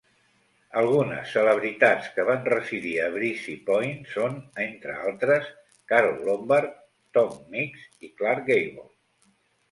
Algunes 0.79 1.31
celebritats 1.33 2.05
que 2.13 2.23
van 2.29 2.39
residir 2.51 2.93
a 3.01 3.09
Breezy 3.15 3.53
Point 3.67 3.99
són, 4.13 4.39
entre 4.63 4.95
altres, 5.11 5.51
Carole 5.93 6.25
Lombard, 6.29 6.73
Tom 7.19 7.37
Mix 7.57 7.85
i 8.09 8.11
Clark 8.23 8.49
Gable. 8.49 8.87